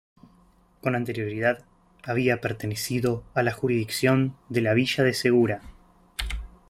Con 0.81 0.95
anterioridad 0.95 1.63
había 2.03 2.41
pertenecido 2.41 3.23
a 3.35 3.43
la 3.43 3.51
jurisdicción 3.51 4.35
de 4.49 4.61
la 4.61 4.73
villa 4.73 5.03
de 5.03 5.13
Segura. 5.13 5.61